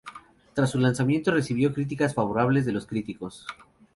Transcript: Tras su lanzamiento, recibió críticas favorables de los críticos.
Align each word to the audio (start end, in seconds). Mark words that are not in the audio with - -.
Tras 0.55 0.71
su 0.71 0.79
lanzamiento, 0.79 1.29
recibió 1.29 1.71
críticas 1.75 2.15
favorables 2.15 2.65
de 2.65 2.71
los 2.71 2.87
críticos. 2.87 3.45